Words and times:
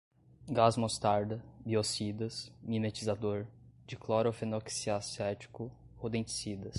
gás 0.49 0.77
mostarda, 0.77 1.43
biocidas, 1.63 2.51
mimetizador, 2.65 3.45
diclorofenoxiacético, 3.85 5.71
rodenticidas 6.01 6.69